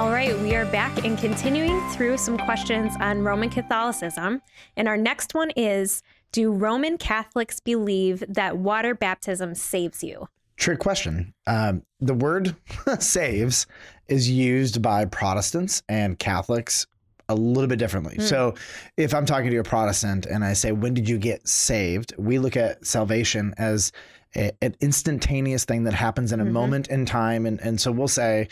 [0.00, 4.40] All right, we are back and continuing through some questions on Roman Catholicism.
[4.74, 6.02] And our next one is
[6.32, 10.26] Do Roman Catholics believe that water baptism saves you?
[10.56, 11.34] Trick question.
[11.46, 12.56] Um, the word
[12.98, 13.66] saves
[14.08, 16.86] is used by Protestants and Catholics
[17.28, 18.14] a little bit differently.
[18.14, 18.22] Hmm.
[18.22, 18.54] So
[18.96, 22.14] if I'm talking to a Protestant and I say, When did you get saved?
[22.16, 23.92] We look at salvation as
[24.34, 26.52] a, an instantaneous thing that happens in a Mhm.
[26.52, 27.44] moment in time.
[27.44, 28.48] And, and so we'll say,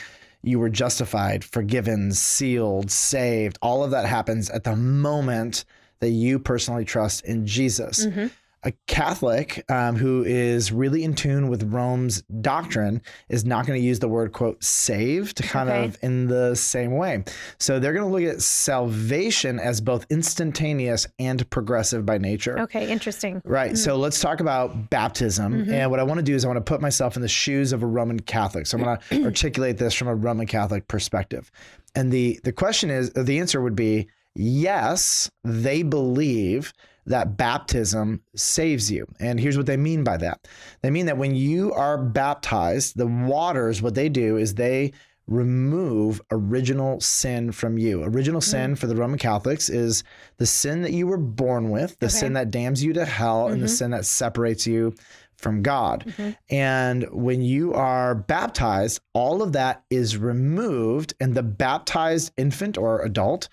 [0.48, 3.58] you were justified, forgiven, sealed, saved.
[3.62, 5.64] All of that happens at the moment
[6.00, 8.06] that you personally trust in Jesus.
[8.06, 8.30] Mhm.
[8.64, 13.86] A Catholic um, who is really in tune with Rome's doctrine is not going to
[13.86, 15.84] use the word, quote, saved kind Okay.
[15.84, 17.22] of in the same way.
[17.60, 22.58] So they're going to look at salvation as both instantaneous and progressive by nature.
[22.60, 23.40] Okay, interesting.
[23.44, 23.78] Right.
[23.78, 25.66] So let's talk about baptism.
[25.66, 25.72] Mhm.
[25.72, 27.72] And what I want to do is I want to put myself in the shoes
[27.72, 28.66] of a Roman Catholic.
[28.66, 31.50] So I'm going to articulate this from a Roman Catholic perspective.
[31.94, 36.72] And the the question is the answer would be yes, they believe
[37.08, 39.06] that baptism saves you.
[39.18, 40.46] And here's what they mean by that.
[40.82, 44.92] They mean that when you are baptized, the waters what they do is they
[45.26, 48.02] remove original sin from you.
[48.02, 50.02] Original sin for the Roman Catholics is
[50.38, 52.14] the sin that you were born with, the Okay.
[52.14, 53.76] sin that damns you to hell, and the Mhm.
[53.76, 54.94] sin that separates you
[55.36, 56.04] from God.
[56.16, 56.36] Mhm.
[56.50, 63.02] And when you are baptized, all of that is removed, and the baptized infant or
[63.02, 63.48] adult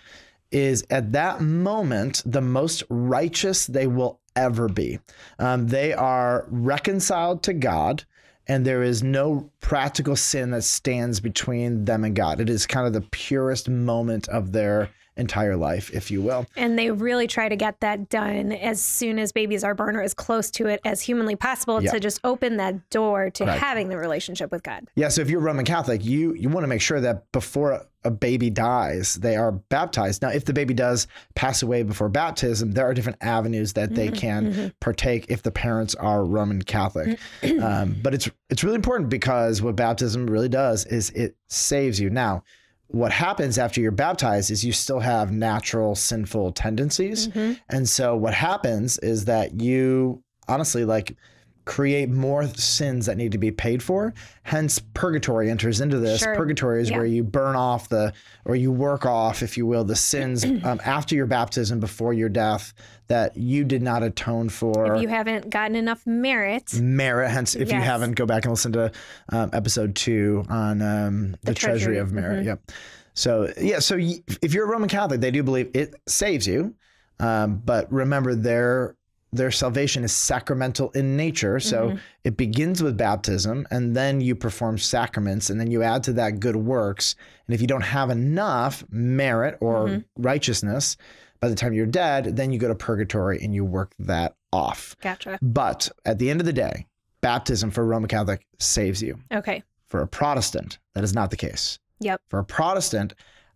[0.56, 5.00] is at that moment the most righteous they will ever be.
[5.38, 8.06] Um, they are reconciled to God,
[8.48, 12.39] and there is no practical sin that stands between them and God.
[12.39, 16.45] It is kind of the purest moment of their entire life, if you will.
[16.58, 20.02] And they really try to get that done as soon as babies are born or
[20.02, 21.92] as close to it as humanly possible Yeah.
[21.92, 23.61] to just open that door to Correct.
[23.61, 24.88] having the relationship with God.
[24.95, 28.11] Yeah, so if you're Roman Catholic, you you want to make sure that before a
[28.11, 30.21] baby dies, they are baptized.
[30.21, 34.10] Now, if the baby does pass away before baptism, there are different avenues that they
[34.10, 37.20] can partake if the parents are Roman Catholic.
[37.61, 42.10] um, but it's it's really important because what baptism really does is it saves you.
[42.10, 42.43] Now,
[42.88, 47.60] what happens after you're baptized is you still have natural sinful tendencies, Mhm.
[47.70, 51.17] and so what happens is that you honestly like
[51.65, 54.14] create more sins that need to be paid for.
[54.43, 56.21] Hence, purgatory enters into this.
[56.21, 56.36] Sure.
[56.36, 56.98] Purgatory is Yeah.
[56.98, 58.14] where you burn off the,
[58.45, 62.30] or you work off, if you will, the sins um, after your baptism, before your
[62.30, 62.73] death,
[63.08, 64.95] that you did not atone for.
[64.95, 67.30] If you haven't gotten enough merit, merit.
[67.31, 68.92] Hence, if you haven't, go back and listen to
[69.30, 71.95] um, episode two on um, the, treasury.
[71.95, 71.98] treasury.
[71.98, 72.43] of merit.
[72.43, 72.45] Mhm.
[72.45, 72.71] Yep.
[73.15, 76.75] So yeah, so y- if you're a Roman Catholic, they do believe it saves you,
[77.20, 78.95] um, but remember their
[79.33, 81.59] their salvation is sacramental in nature.
[81.59, 81.99] So Mhm.
[82.23, 86.39] it begins with baptism, and then you perform sacraments, and then you add to that
[86.39, 87.15] good works.
[87.47, 90.03] And if you don't have enough merit or Mhm.
[90.17, 90.95] righteousness,
[91.41, 94.95] by the time you're dead, then you go to purgatory and you work that off.
[95.02, 95.37] gotcha.
[95.42, 96.87] But at the end of the day,
[97.19, 99.19] baptism for a Roman Catholic saves you.
[99.33, 99.63] Okay.
[99.87, 101.77] For a Protestant, that is not the case.
[101.99, 102.21] Yep.
[102.30, 103.13] For a Protestant,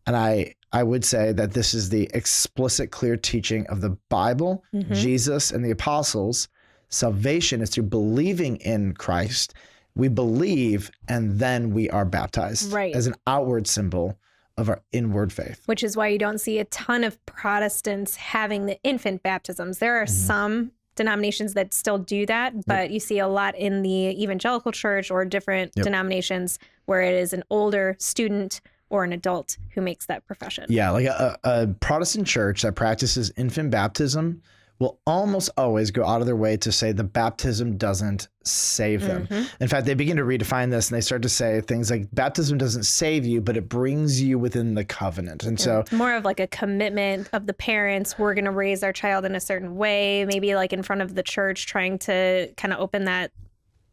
[0.07, 4.63] and I I would say that this is the explicit, clear teaching of the Bible,
[4.73, 4.93] Mhm.
[4.93, 6.47] Jesus, and the apostles.
[6.89, 9.53] Salvation is through believing in Christ.
[9.95, 12.95] We believe and then we are baptized Right.
[12.95, 14.17] as an outward symbol
[14.57, 15.61] of our inward faith.
[15.65, 19.79] Which is why you don't see a ton of Protestants having the infant baptisms.
[19.79, 20.25] There are Mm-hmm.
[20.27, 25.09] some denominations that still do that, but you see a lot in the evangelical church
[25.09, 25.83] or different Yep.
[25.85, 30.65] denominations where it is an older student or an adult who makes that profession.
[30.69, 34.41] Yeah, like a, a Protestant church that practices infant baptism
[34.79, 39.27] will almost always go out of their way to say the baptism doesn't save them.
[39.27, 39.49] Mhm.
[39.59, 42.57] In fact, they begin to redefine this and they start to say things like baptism
[42.57, 45.43] doesn't save you, but it brings you within the covenant.
[45.43, 48.17] And so, It's more of like a commitment of the parents.
[48.17, 51.13] We're going to raise our child in a certain way, maybe like in front of
[51.13, 53.31] the church, trying to kind of open that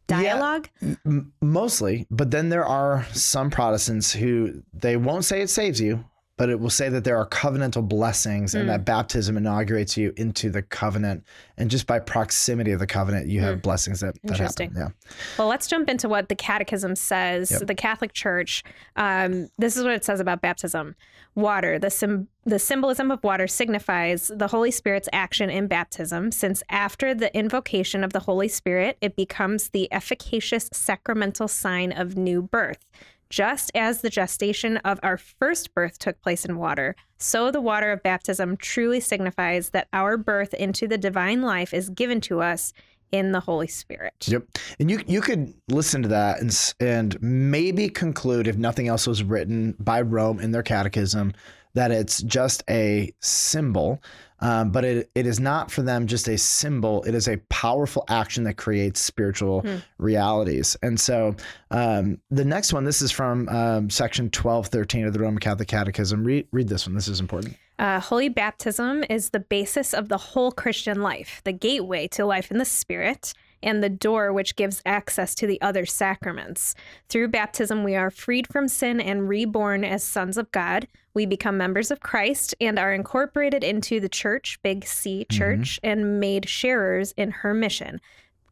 [0.09, 0.21] Yeah.
[0.33, 0.69] dialogue.
[1.05, 6.03] m- mostly, but then there are some Protestants who they won't say it saves you,
[6.37, 8.67] but it will say that there are covenantal blessings and Mm.
[8.67, 11.23] that baptism inaugurates you into the covenant.
[11.57, 14.31] And just by proximity of the covenant, you have blessings that, that Mm.
[14.31, 14.73] Interesting.
[14.75, 14.93] happen.
[15.37, 17.51] Well, let's jump into what the Catechism says.
[17.51, 17.61] Yep.
[17.67, 18.63] The Catholic Church.
[18.95, 20.95] Um, this is what it says about baptism.
[21.35, 21.77] Water.
[21.79, 27.13] The sim- the symbolism of water signifies the Holy Spirit's action in baptism, since after
[27.13, 32.85] the invocation of the Holy Spirit, it becomes the efficacious sacramental sign of new birth.
[33.29, 37.91] Just as the gestation of our first birth took place in water, so the water
[37.91, 42.73] of baptism truly signifies that our birth into the divine life is given to us
[43.11, 44.27] in the Holy Spirit.
[44.27, 44.43] Yep.
[44.79, 49.23] And you you could listen to that and and maybe conclude if nothing else was
[49.23, 51.33] written by Rome in their catechism
[51.73, 54.01] that it's just a symbol,
[54.39, 57.03] um, but it, it is not for them just a symbol.
[57.03, 59.65] It is a powerful action that creates spiritual
[59.97, 60.77] realities.
[60.81, 61.35] And so
[61.71, 65.67] um, the next one, this is from um, section twelve thirteen of the Roman Catholic
[65.67, 66.23] Catechism.
[66.23, 66.95] Read read this one.
[66.95, 67.57] This is important.
[67.79, 72.49] Uh, holy baptism is the basis of the whole Christian life, the gateway to life
[72.49, 76.75] in the Spirit, and the door which gives access to the other sacraments.
[77.09, 80.87] Through baptism, we are freed from sin and reborn as sons of God.
[81.13, 85.35] We become members of Christ and are incorporated into the church, big C mm-hmm.
[85.35, 87.99] church, and made sharers in her mission.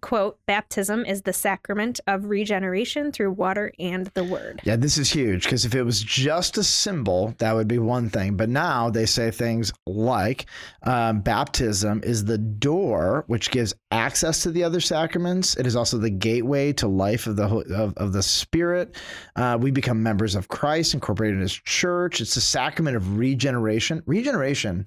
[0.05, 4.61] Quote, baptism is the sacrament of regeneration through water and the word.
[4.63, 8.11] Yeah, this is huge because if it was just a symbol, that would be one
[8.11, 8.37] thing.
[8.37, 10.45] But now they say things like
[10.83, 15.57] um, baptism is the door which gives access to the other sacraments.
[15.57, 18.97] It is also the gateway to life of the of, of the Spirit.
[19.35, 22.21] Uh, we become members of Christ, incorporated in His church.
[22.21, 24.03] It's the sacrament of regeneration.
[24.05, 24.83] Regeneration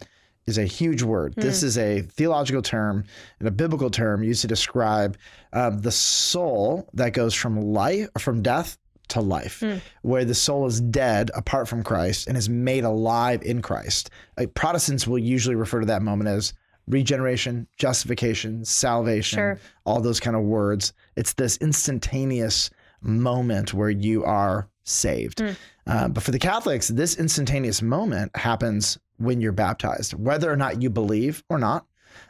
[0.49, 1.35] is a huge word.
[1.37, 3.05] This is a theological term
[3.39, 5.17] and a biblical term used to describe
[5.53, 8.79] um, the soul that goes from life, from death
[9.09, 9.63] to life,
[10.03, 14.11] where the soul is dead apart from Christ and is made alive in Christ.
[14.37, 16.53] Like Protestants will usually refer to that moment as
[16.89, 19.61] regeneration, justification, salvation, Sure.
[19.85, 20.93] all those kind of words.
[21.17, 22.71] It's this instantaneous
[23.01, 25.43] moment where you are saved.
[25.87, 30.81] Uh, but for the Catholics, this instantaneous moment happens when you're baptized, whether or not
[30.83, 31.87] you believe or not.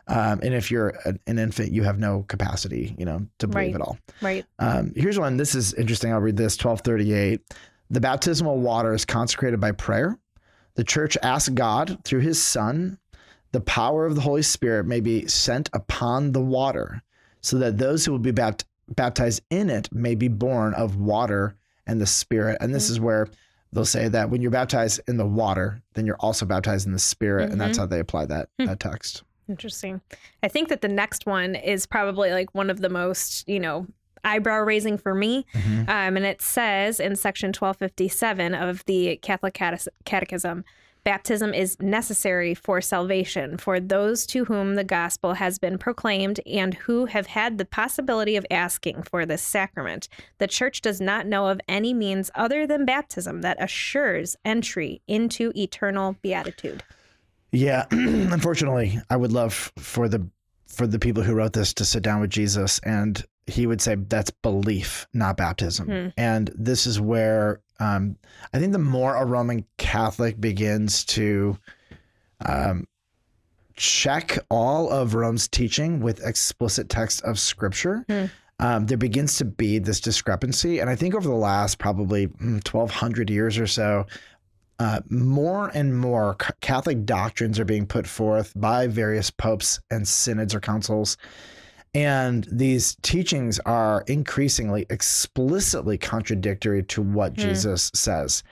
[0.06, 3.69] Um, and if you're an, an infant, you have no capacity, you know, to believe
[3.69, 3.75] Right.
[3.75, 3.99] at all.
[4.22, 4.44] Right.
[4.58, 5.37] Um, here's one.
[5.37, 6.12] This is interesting.
[6.12, 7.40] I'll read this 1238.
[7.90, 10.19] The baptismal water is consecrated by prayer.
[10.75, 12.99] The church asks God through his Son,
[13.52, 17.02] the power of the Holy Spirit may be sent upon the water,
[17.40, 18.64] so that those who will be bapt-
[18.94, 21.56] baptized in it may be born of water
[21.88, 22.58] and the Spirit.
[22.61, 23.29] And this is where
[23.73, 26.99] they'll say that when you're baptized in the water, then you're also baptized in the
[26.99, 27.50] Spirit.
[27.50, 29.25] And that's how they apply that, that text.
[29.49, 30.00] Interesting.
[30.43, 33.87] I think that the next one is probably like one of the most, you know,
[34.25, 35.46] eyebrow raising for me.
[35.55, 35.81] Mm-hmm.
[35.82, 40.64] Um, and it says in section 1257 of the Catholic Cate- Catechism
[41.05, 46.75] baptism is necessary for salvation for those to whom the gospel has been proclaimed and
[46.75, 50.09] who have had the possibility of asking for this sacrament.
[50.39, 55.53] The church does not know of any means other than baptism that assures entry into
[55.56, 56.83] eternal beatitude.
[57.53, 60.29] Yeah, unfortunately, I would love for the
[60.67, 63.97] for the people who wrote this to sit down with Jesus and he would say
[63.97, 65.87] that's belief, not baptism.
[65.87, 66.09] Hmm.
[66.17, 68.16] And this is where um,
[68.52, 71.58] I think the more a Roman Catholic begins to
[72.44, 72.86] um,
[73.75, 78.25] check all of Rome's teaching with explicit text of Scripture, Hmm.
[78.58, 80.80] um, there begins to be this discrepancy.
[80.80, 84.06] And I think over the last probably mm, 1,200 years or so,
[84.80, 90.54] uh, more and more Catholic doctrines are being put forth by various popes and synods
[90.54, 91.16] or councils.
[91.99, 98.45] And these teachings are increasingly explicitly contradictory to what Jesus says.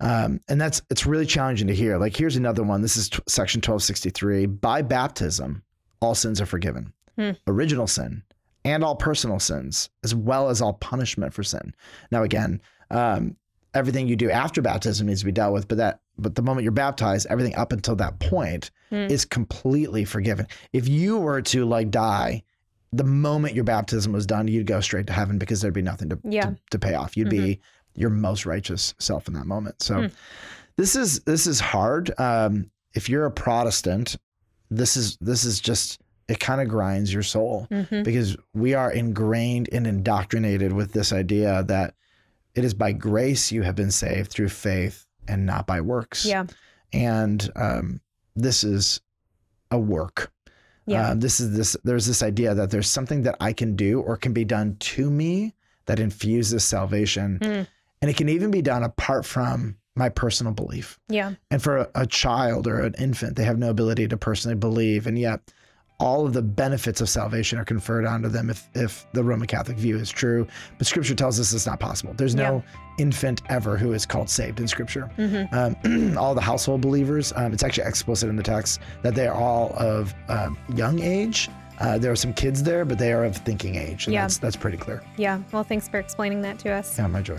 [0.00, 1.98] Um, and that's it's really challenging to hear.
[1.98, 2.80] Like, here's another one.
[2.80, 4.46] This is t- section 1263.
[4.46, 5.62] By baptism,
[6.00, 6.94] all sins are forgiven.
[7.18, 7.32] Hmm.
[7.46, 8.22] Original sin
[8.64, 11.74] and all personal sins, as well as all punishment for sin.
[12.10, 13.36] Now, again, um,
[13.74, 16.62] everything you do after baptism needs to be dealt with, but that but the moment
[16.64, 19.06] you're baptized, everything up until that point Hmm.
[19.10, 20.46] is completely forgiven.
[20.72, 22.42] If you were to like die,
[22.92, 26.08] the moment your baptism was done, you'd go straight to heaven because there'd be nothing
[26.10, 26.42] to Yeah.
[26.50, 27.16] to, to pay off.
[27.16, 27.60] You'd be
[27.94, 29.82] your most righteous self in that moment.
[29.82, 30.06] So Hmm.
[30.76, 32.12] this is this is hard.
[32.18, 34.16] Um, if you're a Protestant,
[34.70, 38.02] this is this is just it kind of grinds your soul Mhm.
[38.04, 41.94] because we are ingrained and indoctrinated with this idea that
[42.54, 46.24] it is by grace you have been saved through faith and not by works.
[46.26, 46.46] Yeah.
[46.92, 48.00] And um,
[48.34, 49.00] this is
[49.70, 50.32] a work.
[50.86, 51.10] Yeah.
[51.10, 51.76] Um, this is this.
[51.84, 55.10] There's this idea that there's something that I can do or can be done to
[55.10, 55.54] me
[55.86, 57.66] that infuses salvation, Mm.
[58.02, 60.98] and it can even be done apart from my personal belief.
[61.08, 61.32] Yeah.
[61.50, 65.06] And for a, a child or an infant, they have no ability to personally believe,
[65.06, 65.40] and yet
[65.98, 69.78] all of the benefits of salvation are conferred onto them if if the Roman Catholic
[69.78, 70.46] view is true.
[70.78, 72.12] But Scripture tells us it's not possible.
[72.14, 72.62] There's no
[72.98, 75.10] infant ever who is called saved in Scripture.
[75.18, 75.52] Mhm.
[75.84, 79.34] Um, all the household believers, um, it's actually explicit in the text that they are
[79.34, 81.48] all of um, young age.
[81.78, 84.06] Uh, there are some kids there, but they are of thinking age.
[84.06, 84.22] And Yeah.
[84.22, 85.02] that's, that's pretty clear.
[85.18, 85.40] Yeah.
[85.52, 86.98] Well, thanks for explaining that to us.
[86.98, 87.38] Yeah, my joy.